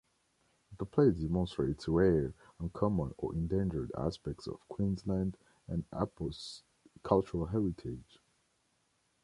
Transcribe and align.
The 0.79 0.85
place 0.87 1.17
demonstrates 1.17 1.87
rare, 1.87 2.33
uncommon 2.59 3.13
or 3.19 3.35
endangered 3.35 3.91
aspects 3.95 4.47
of 4.47 4.67
Queensland 4.67 5.37
and 5.67 5.83
apos;s 5.91 6.63
cultural 7.03 7.45
heritage. 7.45 8.17